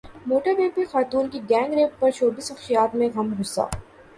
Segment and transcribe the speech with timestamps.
[0.27, 3.67] motor way پر خاتون کے گینگ ریپ پرشوبز شخصیات میں غم غصہ